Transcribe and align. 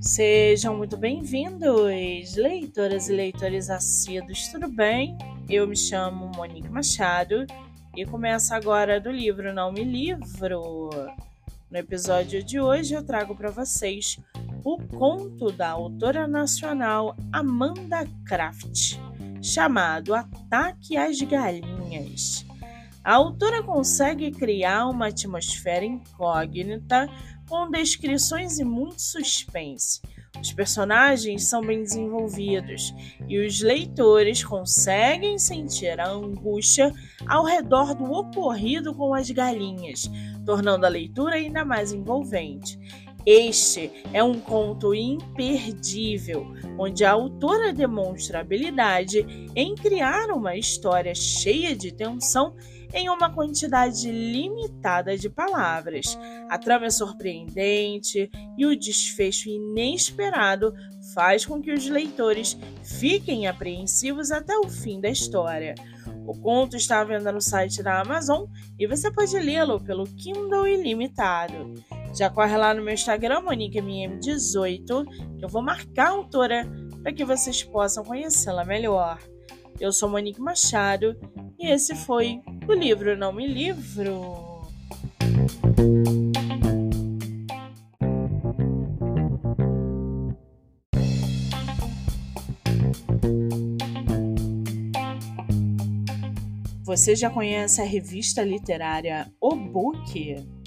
Sejam 0.00 0.76
muito 0.76 0.96
bem-vindos, 0.96 2.34
leitoras 2.36 3.08
e 3.08 3.12
leitores 3.12 3.70
assíduos, 3.70 4.48
tudo 4.48 4.68
bem? 4.68 5.16
Eu 5.48 5.66
me 5.66 5.76
chamo 5.76 6.30
Monique 6.36 6.68
Machado 6.68 7.46
e 7.96 8.04
começo 8.04 8.52
agora 8.52 9.00
do 9.00 9.10
livro 9.10 9.54
Não 9.54 9.72
Me 9.72 9.84
Livro. 9.84 10.90
No 11.70 11.78
episódio 11.78 12.42
de 12.42 12.60
hoje 12.60 12.94
eu 12.94 13.04
trago 13.04 13.34
para 13.34 13.50
vocês 13.50 14.18
o 14.64 14.78
conto 14.78 15.52
da 15.52 15.70
autora 15.70 16.26
nacional 16.26 17.16
Amanda 17.32 18.06
Kraft, 18.26 18.98
chamado 19.40 20.14
Ataque 20.14 20.96
às 20.96 21.20
Galinhas. 21.20 22.49
A 23.02 23.14
autora 23.14 23.62
consegue 23.62 24.30
criar 24.30 24.86
uma 24.86 25.06
atmosfera 25.06 25.84
incógnita 25.84 27.08
com 27.48 27.70
descrições 27.70 28.58
e 28.58 28.64
muito 28.64 29.00
suspense. 29.00 30.00
Os 30.40 30.52
personagens 30.52 31.48
são 31.48 31.60
bem 31.60 31.82
desenvolvidos 31.82 32.94
e 33.28 33.38
os 33.38 33.60
leitores 33.60 34.44
conseguem 34.44 35.38
sentir 35.38 35.98
a 35.98 36.08
angústia 36.08 36.92
ao 37.26 37.44
redor 37.44 37.94
do 37.94 38.04
ocorrido 38.04 38.94
com 38.94 39.12
as 39.12 39.30
galinhas, 39.30 40.10
tornando 40.46 40.86
a 40.86 40.88
leitura 40.88 41.36
ainda 41.36 41.64
mais 41.64 41.92
envolvente. 41.92 42.78
Este 43.26 43.90
é 44.12 44.22
um 44.22 44.40
conto 44.40 44.94
imperdível, 44.94 46.46
onde 46.78 47.04
a 47.04 47.12
autora 47.12 47.72
demonstra 47.72 48.40
habilidade 48.40 49.26
em 49.54 49.74
criar 49.74 50.30
uma 50.30 50.56
história 50.56 51.14
cheia 51.14 51.76
de 51.76 51.92
tensão 51.92 52.54
em 52.92 53.08
uma 53.08 53.32
quantidade 53.32 54.10
limitada 54.10 55.16
de 55.16 55.28
palavras. 55.28 56.18
A 56.48 56.58
trama 56.58 56.86
é 56.86 56.90
surpreendente 56.90 58.30
e 58.56 58.66
o 58.66 58.76
desfecho 58.76 59.48
inesperado 59.48 60.74
faz 61.14 61.44
com 61.44 61.60
que 61.60 61.72
os 61.72 61.88
leitores 61.88 62.58
fiquem 62.82 63.46
apreensivos 63.46 64.30
até 64.30 64.56
o 64.58 64.68
fim 64.68 65.00
da 65.00 65.08
história. 65.08 65.74
O 66.26 66.34
conto 66.34 66.76
está 66.76 67.00
à 67.00 67.04
venda 67.04 67.30
no 67.32 67.40
site 67.40 67.82
da 67.82 68.00
Amazon 68.00 68.46
e 68.78 68.86
você 68.86 69.10
pode 69.10 69.38
lê-lo 69.38 69.80
pelo 69.80 70.04
Kindle 70.04 70.66
Ilimitado. 70.66 71.74
Já 72.12 72.28
corre 72.28 72.56
lá 72.56 72.74
no 72.74 72.82
meu 72.82 72.94
Instagram, 72.94 73.42
MoniqueMM18, 73.42 75.38
que 75.38 75.44
eu 75.44 75.48
vou 75.48 75.62
marcar 75.62 76.08
a 76.08 76.10
autora 76.10 76.66
para 77.02 77.12
que 77.12 77.24
vocês 77.24 77.62
possam 77.62 78.04
conhecê-la 78.04 78.64
melhor. 78.64 79.18
Eu 79.78 79.92
sou 79.92 80.08
Monique 80.10 80.40
Machado 80.40 81.16
e 81.58 81.70
esse 81.70 81.94
foi 81.94 82.40
o 82.68 82.72
livro 82.72 83.16
Não 83.16 83.32
Me 83.32 83.46
Livro. 83.46 84.50
Você 96.84 97.14
já 97.14 97.30
conhece 97.30 97.80
a 97.80 97.84
revista 97.84 98.42
literária 98.42 99.32
O 99.40 99.54
Book? 99.54 100.59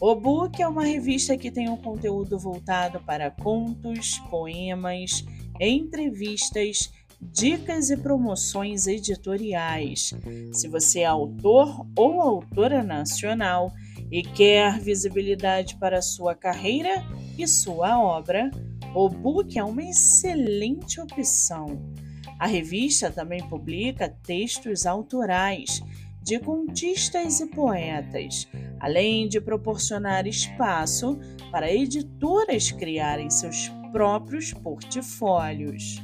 O 0.00 0.14
Book 0.14 0.60
é 0.60 0.66
uma 0.66 0.84
revista 0.84 1.36
que 1.36 1.50
tem 1.50 1.68
um 1.68 1.76
conteúdo 1.76 2.38
voltado 2.38 3.00
para 3.00 3.30
contos, 3.30 4.18
poemas, 4.28 5.24
entrevistas 5.60 6.92
dicas 7.20 7.90
e 7.90 7.96
promoções 7.96 8.86
editoriais. 8.86 10.12
Se 10.52 10.68
você 10.68 11.00
é 11.00 11.06
autor 11.06 11.86
ou 11.96 12.20
autora 12.20 12.82
nacional 12.82 13.72
e 14.10 14.22
quer 14.22 14.78
visibilidade 14.80 15.76
para 15.76 16.02
sua 16.02 16.34
carreira 16.34 17.04
e 17.38 17.46
sua 17.46 17.98
obra, 17.98 18.50
o 18.94 19.08
book 19.08 19.58
é 19.58 19.64
uma 19.64 19.82
excelente 19.82 21.00
opção. 21.00 21.94
A 22.38 22.46
revista 22.46 23.10
também 23.10 23.42
publica 23.48 24.08
textos 24.08 24.86
autorais 24.86 25.80
de 26.22 26.38
contistas 26.40 27.40
e 27.40 27.46
poetas, 27.46 28.48
além 28.80 29.28
de 29.28 29.40
proporcionar 29.40 30.26
espaço 30.26 31.18
para 31.50 31.72
editoras 31.72 32.70
criarem 32.70 33.30
seus 33.30 33.68
próprios 33.92 34.52
portfólios. 34.52 36.02